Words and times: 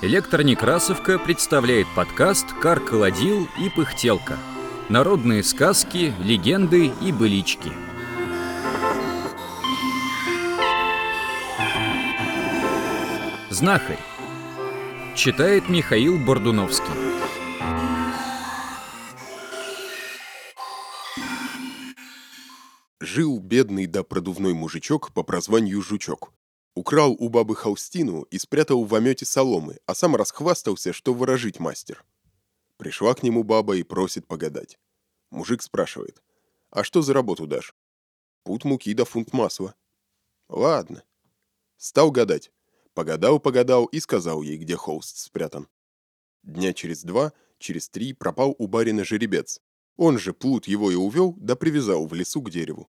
Электронекрасовка 0.00 1.18
представляет 1.18 1.88
подкаст 1.96 2.52
«Кар-колодил 2.52 3.48
и 3.60 3.68
пыхтелка». 3.68 4.38
Народные 4.88 5.42
сказки, 5.42 6.14
легенды 6.20 6.92
и 7.02 7.10
былички. 7.10 7.72
Знахарь. 13.50 13.98
Читает 15.16 15.68
Михаил 15.68 16.16
Бордуновский. 16.24 16.86
Жил 23.00 23.40
бедный 23.40 23.86
да 23.86 24.04
продувной 24.04 24.54
мужичок 24.54 25.10
по 25.12 25.24
прозванию 25.24 25.82
Жучок. 25.82 26.32
Украл 26.78 27.16
у 27.18 27.28
бабы 27.28 27.56
холстину 27.56 28.22
и 28.30 28.38
спрятал 28.38 28.84
в 28.84 28.94
омете 28.94 29.24
соломы, 29.24 29.80
а 29.86 29.96
сам 29.96 30.14
расхвастался, 30.14 30.92
что 30.92 31.12
выражить 31.12 31.58
мастер. 31.58 32.04
Пришла 32.76 33.14
к 33.14 33.24
нему 33.24 33.42
баба 33.42 33.76
и 33.76 33.82
просит 33.82 34.28
погадать. 34.28 34.78
Мужик 35.30 35.60
спрашивает, 35.62 36.22
«А 36.70 36.84
что 36.84 37.02
за 37.02 37.14
работу 37.14 37.48
дашь?» 37.48 37.74
«Путь 38.44 38.62
муки 38.62 38.94
да 38.94 39.04
фунт 39.04 39.32
масла». 39.32 39.74
«Ладно». 40.48 41.02
Стал 41.78 42.12
гадать. 42.12 42.52
Погадал-погадал 42.94 43.86
и 43.86 43.98
сказал 43.98 44.42
ей, 44.42 44.56
где 44.56 44.76
холст 44.76 45.16
спрятан. 45.16 45.66
Дня 46.44 46.72
через 46.72 47.02
два, 47.02 47.32
через 47.58 47.88
три 47.88 48.12
пропал 48.12 48.54
у 48.56 48.68
барина 48.68 49.02
жеребец. 49.02 49.60
Он 49.96 50.16
же 50.16 50.32
плут 50.32 50.68
его 50.68 50.92
и 50.92 50.94
увел, 50.94 51.34
да 51.38 51.56
привязал 51.56 52.06
в 52.06 52.14
лесу 52.14 52.40
к 52.40 52.50
дереву. 52.50 52.88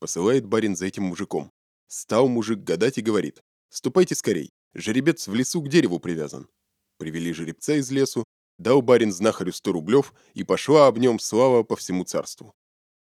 Посылает 0.00 0.44
барин 0.44 0.74
за 0.74 0.86
этим 0.86 1.04
мужиком. 1.04 1.52
Стал 1.92 2.26
мужик 2.26 2.60
гадать 2.60 2.96
и 2.96 3.02
говорит, 3.02 3.42
«Ступайте 3.68 4.14
скорей, 4.14 4.50
жеребец 4.72 5.28
в 5.28 5.34
лесу 5.34 5.60
к 5.60 5.68
дереву 5.68 6.00
привязан». 6.00 6.48
Привели 6.96 7.34
жеребца 7.34 7.74
из 7.74 7.90
лесу, 7.90 8.24
дал 8.56 8.80
барин 8.80 9.12
знахарю 9.12 9.52
сто 9.52 9.72
рублев, 9.72 10.14
и 10.32 10.42
пошла 10.42 10.86
об 10.86 10.96
нем 10.96 11.18
слава 11.18 11.64
по 11.64 11.76
всему 11.76 12.04
царству. 12.04 12.54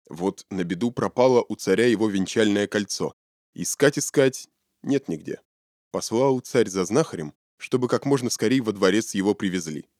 Вот 0.09 0.47
на 0.49 0.65
беду 0.65 0.93
пропало 0.93 1.45
у 1.47 1.57
царя 1.57 1.89
его 1.89 2.09
венчальное 2.09 2.67
кольцо. 2.67 3.13
Искать-искать 3.53 4.49
нет 4.83 5.09
нигде. 5.09 5.43
Послал 5.91 6.41
царь 6.41 6.71
за 6.71 6.87
знахарем, 6.87 7.35
чтобы 7.59 7.87
как 7.87 8.07
можно 8.07 8.31
скорее 8.31 8.63
во 8.63 8.73
дворец 8.73 9.13
его 9.13 9.35
привезли. 9.35 9.91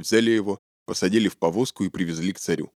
Взяли 0.00 0.32
его, 0.32 0.58
посадили 0.84 1.28
в 1.28 1.36
повозку 1.36 1.84
и 1.84 1.90
привезли 1.90 2.32
к 2.32 2.40
царю. 2.40 2.72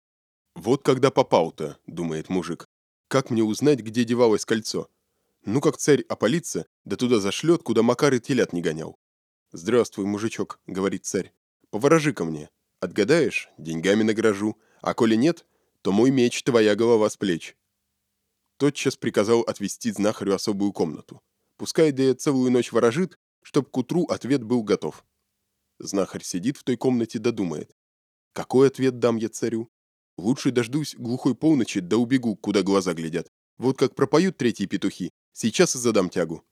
«Вот 0.54 0.82
когда 0.82 1.10
попал-то»,— 1.10 1.78
думает 1.86 2.28
мужик,— 2.28 2.66
«как 3.08 3.30
мне 3.30 3.42
узнать, 3.42 3.78
где 3.78 4.04
девалось 4.04 4.44
кольцо?» 4.44 4.90
Ну, 5.50 5.62
как 5.62 5.78
царь 5.78 6.02
опалится, 6.02 6.66
да 6.84 6.96
туда 6.96 7.20
зашлет, 7.20 7.62
куда 7.62 7.82
Макар 7.82 8.12
и 8.12 8.20
телят 8.20 8.52
не 8.52 8.60
гонял. 8.60 8.98
«Здравствуй, 9.50 10.04
мужичок»,— 10.04 10.60
говорит 10.66 11.06
царь. 11.06 11.32
«Поворожи 11.70 12.12
ко 12.12 12.26
мне. 12.26 12.50
Отгадаешь— 12.80 13.48
деньгами 13.58 14.02
награжу, 14.02 14.58
а 14.82 14.92
коли 14.92 15.14
нет, 15.14 15.46
то 15.80 15.90
мой 15.90 16.10
меч— 16.10 16.42
твоя 16.44 16.74
голова 16.74 17.08
с 17.08 17.16
плеч». 17.16 17.56
Тотчас 18.58 18.96
приказал 18.96 19.40
отвести 19.40 19.90
знахарю 19.90 20.34
особую 20.34 20.74
комнату. 20.74 21.22
Пускай 21.56 21.92
да 21.92 22.14
целую 22.14 22.52
ночь 22.52 22.70
ворожит, 22.70 23.18
чтоб 23.40 23.70
к 23.70 23.76
утру 23.78 24.04
ответ 24.04 24.42
был 24.42 24.62
готов. 24.62 25.02
Знахарь 25.78 26.24
сидит 26.24 26.58
в 26.58 26.62
той 26.62 26.76
комнате 26.76 27.18
да 27.20 27.30
думает. 27.30 27.74
Какой 28.34 28.68
ответ 28.68 28.98
дам 28.98 29.16
я 29.16 29.30
царю? 29.30 29.70
Лучше 30.18 30.50
дождусь 30.50 30.94
глухой 30.94 31.34
полночи 31.34 31.80
да 31.80 31.96
убегу, 31.96 32.36
куда 32.36 32.62
глаза 32.62 32.92
глядят. 32.92 33.32
Вот 33.56 33.78
как 33.78 33.94
пропоют 33.94 34.36
третьи 34.36 34.66
петухи, 34.66 35.10
Сейчас 35.40 35.76
и 35.76 35.78
задам 35.78 36.10
тягу. 36.10 36.44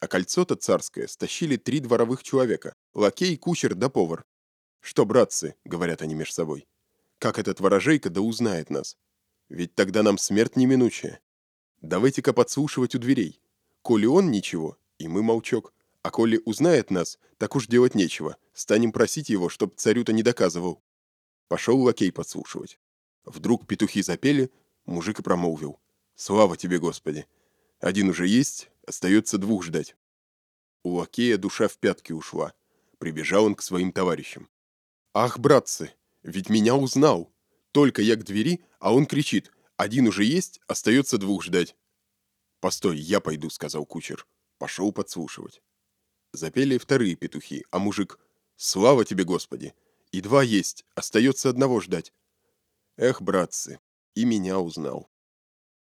А 0.00 0.08
кольцо-то 0.08 0.56
царское 0.56 1.06
стащили 1.06 1.56
три 1.56 1.78
дворовых 1.78 2.24
человека. 2.24 2.74
Лакей, 2.92 3.36
кучер 3.36 3.76
да 3.76 3.88
повар. 3.88 4.24
«Что, 4.80 5.06
братцы?»— 5.06 5.54
говорят 5.64 6.02
они 6.02 6.16
меж 6.16 6.32
собой. 6.32 6.66
«Как 7.20 7.38
этот 7.38 7.60
ворожейка 7.60 8.10
да 8.10 8.22
узнает 8.22 8.68
нас? 8.68 8.98
Ведь 9.48 9.76
тогда 9.76 10.02
нам 10.02 10.18
смерть 10.18 10.56
неминучая. 10.56 11.20
Давайте-ка 11.82 12.32
подслушивать 12.32 12.96
у 12.96 12.98
дверей. 12.98 13.40
Коли 13.82 14.06
он 14.06 14.32
ничего, 14.32 14.76
и 14.98 15.06
мы 15.06 15.22
молчок. 15.22 15.72
А 16.02 16.10
коли 16.10 16.42
узнает 16.44 16.90
нас, 16.90 17.20
так 17.38 17.54
уж 17.54 17.68
делать 17.68 17.94
нечего. 17.94 18.38
Станем 18.54 18.90
просить 18.90 19.28
его, 19.28 19.48
чтоб 19.48 19.76
царю-то 19.76 20.12
не 20.12 20.24
доказывал». 20.24 20.82
Пошел 21.46 21.80
лакей 21.80 22.10
подслушивать. 22.10 22.80
Вдруг 23.24 23.68
петухи 23.68 24.02
запели, 24.02 24.50
мужик 24.84 25.20
и 25.20 25.22
промолвил. 25.22 25.78
«Слава 26.16 26.56
тебе, 26.56 26.80
Господи! 26.80 27.24
Один 27.80 28.08
уже 28.08 28.26
есть, 28.26 28.70
остается 28.86 29.38
двух 29.38 29.64
ждать. 29.64 29.96
У 30.82 30.94
лакея 30.94 31.36
душа 31.36 31.68
в 31.68 31.76
пятки 31.78 32.12
ушла. 32.12 32.54
Прибежал 32.98 33.44
он 33.44 33.54
к 33.54 33.62
своим 33.62 33.92
товарищам. 33.92 34.48
«Ах, 35.12 35.38
братцы, 35.38 35.92
ведь 36.22 36.48
меня 36.48 36.74
узнал! 36.76 37.32
Только 37.72 38.00
я 38.00 38.16
к 38.16 38.24
двери, 38.24 38.64
а 38.78 38.94
он 38.94 39.04
кричит. 39.04 39.52
Один 39.76 40.06
уже 40.06 40.24
есть, 40.24 40.60
остается 40.66 41.18
двух 41.18 41.42
ждать». 41.42 41.76
«Постой, 42.60 42.98
я 42.98 43.20
пойду»,— 43.20 43.50
сказал 43.50 43.84
кучер. 43.84 44.26
Пошел 44.58 44.92
подслушивать. 44.92 45.60
Запели 46.32 46.78
вторые 46.78 47.16
петухи, 47.16 47.66
а 47.70 47.78
мужик 47.78 48.18
«Слава 48.56 49.04
тебе, 49.04 49.24
Господи! 49.24 49.74
И 50.12 50.22
два 50.22 50.42
есть, 50.42 50.86
остается 50.94 51.50
одного 51.50 51.80
ждать». 51.80 52.14
Эх, 52.96 53.20
братцы, 53.20 53.80
и 54.14 54.24
меня 54.24 54.58
узнал. 54.58 55.10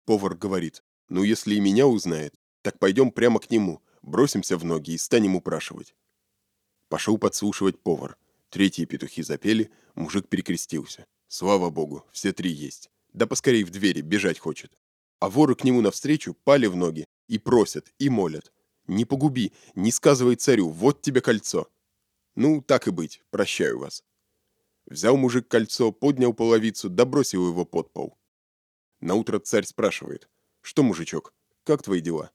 Повар 0.04 0.34
говорит 0.34 0.82
ну, 1.10 1.25
если 1.25 1.56
и 1.56 1.60
меня 1.60 1.87
узнает, 1.87 2.34
так 2.62 2.78
пойдем 2.78 3.10
прямо 3.10 3.41
к 3.41 3.50
нему, 3.50 3.82
бросимся 4.00 4.56
в 4.56 4.65
ноги 4.65 4.93
и 4.93 4.98
станем 4.98 5.34
упрашивать. 5.37 5.94
Пошел 6.88 7.19
подслушивать 7.19 7.82
повар. 7.82 8.16
Третьи 8.48 8.84
петухи 8.84 9.22
запели, 9.22 9.71
мужик 9.94 10.28
перекрестился. 10.28 11.06
Слава 11.26 11.71
богу, 11.71 12.06
все 12.12 12.32
три 12.32 12.50
есть. 12.50 12.91
Да 13.12 13.26
поскорей 13.26 13.65
в 13.65 13.71
двери, 13.71 14.00
бежать 14.00 14.38
хочет. 14.38 14.78
А 15.19 15.28
воры 15.28 15.54
к 15.56 15.65
нему 15.65 15.81
навстречу 15.81 16.34
пали 16.44 16.66
в 16.66 16.76
ноги 16.76 17.04
и 17.28 17.38
просят, 17.38 17.92
и 17.98 18.09
молят. 18.09 18.53
Не 18.87 19.04
погуби, 19.04 19.53
не 19.75 19.91
сказывай 19.91 20.37
царю, 20.37 20.69
вот 20.69 21.03
тебе 21.03 21.21
кольцо. 21.21 21.69
Ну, 22.37 22.62
так 22.62 22.87
и 22.87 22.91
быть, 22.91 23.22
прощаю 23.31 23.78
вас. 23.78 24.04
Взял 24.87 25.16
мужик 25.16 25.48
кольцо, 25.48 25.92
поднял 25.92 26.32
половицу, 26.34 26.88
да 26.88 27.04
бросил 27.04 27.48
его 27.48 27.65
под 27.65 27.92
пол. 27.92 28.16
Наутро 29.00 29.38
царь 29.38 29.65
спрашивает, 29.65 30.28
«Что, 30.60 30.82
мужичок, 30.82 31.32
как 31.65 31.82
твои 31.82 32.00
дела?» 32.00 32.31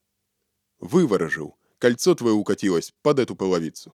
«Выворожил. 0.78 1.56
Кольцо 1.78 2.14
твое 2.14 2.34
укатилось 2.34 2.92
под 3.02 3.18
эту 3.18 3.36
половицу». 3.36 3.94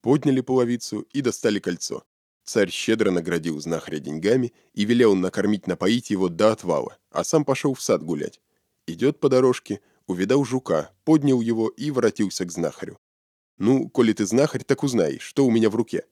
Подняли 0.00 0.40
половицу 0.40 1.00
и 1.12 1.20
достали 1.20 1.58
кольцо. 1.58 2.04
Царь 2.44 2.70
щедро 2.70 3.10
наградил 3.10 3.60
знахаря 3.60 3.98
деньгами 3.98 4.54
и 4.72 4.84
велел 4.84 5.14
накормить 5.14 5.66
напоить 5.66 6.10
его 6.10 6.28
до 6.28 6.52
отвала, 6.52 6.96
а 7.10 7.24
сам 7.24 7.44
пошел 7.44 7.74
в 7.74 7.82
сад 7.82 8.02
гулять. 8.02 8.40
Идет 8.86 9.20
по 9.20 9.28
дорожке, 9.28 9.80
увидал 10.06 10.44
жука, 10.44 10.90
поднял 11.04 11.42
его 11.42 11.68
и 11.68 11.90
воротился 11.90 12.46
к 12.46 12.50
знахарю. 12.50 12.98
«Ну, 13.58 13.90
коли 13.90 14.12
ты 14.14 14.24
знахарь, 14.24 14.64
так 14.64 14.82
узнай, 14.82 15.18
что 15.18 15.44
у 15.44 15.50
меня 15.50 15.68
в 15.68 15.76
руке». 15.76 16.06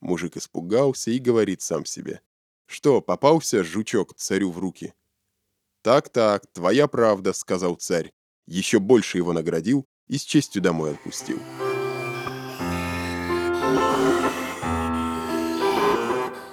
Мужик 0.00 0.36
испугался 0.36 1.10
и 1.10 1.18
говорит 1.18 1.62
сам 1.62 1.86
себе. 1.86 2.20
«Что, 2.66 3.00
попался 3.00 3.64
жучок 3.64 4.14
царю 4.16 4.50
в 4.50 4.58
руки?» 4.58 4.92
«Так-так, 5.82 6.42
твоя 6.52 6.88
правда»,— 6.88 7.32
сказал 7.34 7.76
царь. 7.76 8.10
Еще 8.46 8.80
больше 8.80 9.18
его 9.18 9.32
наградил 9.32 9.86
и 10.08 10.18
с 10.18 10.22
честью 10.22 10.60
домой 10.60 10.92
отпустил. 10.92 11.38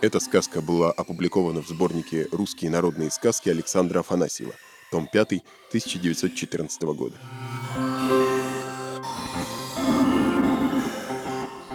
Эта 0.01 0.19
сказка 0.19 0.61
была 0.61 0.91
опубликована 0.91 1.63
в 1.63 1.67
сборнике 1.67 2.27
«Русские 2.31 2.69
народные 2.69 3.09
сказки» 3.09 3.49
Александра 3.49 4.01
Афанасьева, 4.01 4.53
том 4.91 5.07
5, 5.07 5.43
1914 5.69 6.81
года. 6.83 7.15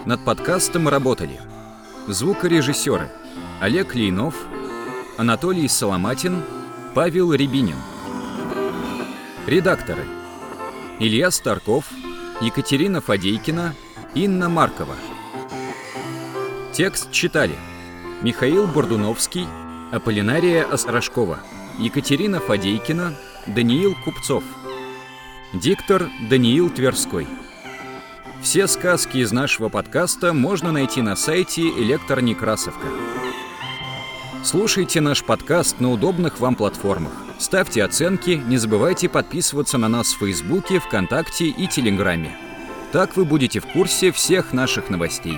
Над 0.05 0.23
подкастом 0.23 0.87
работали 0.87 1.41
звукорежиссеры 2.07 3.11
Олег 3.59 3.93
Лейнов, 3.93 4.35
Анатолий 5.17 5.67
Соломатин– 5.67 6.41
Павел 6.93 7.31
Рябинин. 7.33 7.77
Редакторы. 9.47 10.03
Илья 10.99 11.31
Старков, 11.31 11.85
Екатерина 12.41 12.99
Фадейкина, 12.99 13.75
Инна 14.13 14.49
Маркова. 14.49 14.95
Текст 16.73 17.09
читали 17.13 17.55
Михаил 18.21 18.67
Бордуновский, 18.67 19.47
Аполлинария 19.93 20.65
Острожкова, 20.65 21.39
Екатерина 21.79 22.41
Фадейкина, 22.41 23.15
Даниил 23.47 23.95
Купцов. 24.03 24.43
Диктор 25.53 26.09
Даниил 26.29 26.69
Тверской. 26.69 27.25
Все 28.41 28.67
сказки 28.67 29.19
из 29.19 29.31
нашего 29.31 29.69
подкаста 29.69 30.33
можно 30.33 30.73
найти 30.73 31.01
на 31.01 31.15
сайте 31.15 31.69
Электронекрасовка. 31.69 32.87
Слушайте 34.43 35.01
наш 35.01 35.23
подкаст 35.23 35.79
на 35.79 35.91
удобных 35.91 36.39
вам 36.39 36.55
платформах. 36.55 37.13
Ставьте 37.37 37.83
оценки, 37.83 38.41
не 38.47 38.57
забывайте 38.57 39.07
подписываться 39.07 39.77
на 39.77 39.87
нас 39.87 40.13
в 40.13 40.17
Фейсбуке, 40.17 40.79
ВКонтакте 40.79 41.45
и 41.45 41.67
Телеграме. 41.67 42.35
Так 42.91 43.15
вы 43.15 43.25
будете 43.25 43.59
в 43.59 43.67
курсе 43.67 44.11
всех 44.11 44.51
наших 44.51 44.89
новостей. 44.89 45.37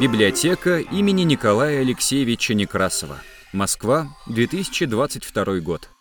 Библиотека 0.00 0.78
имени 0.78 1.22
Николая 1.22 1.80
Алексеевича 1.80 2.54
Некрасова. 2.54 3.18
Москва, 3.52 4.08
2022 4.26 5.60
год. 5.60 5.91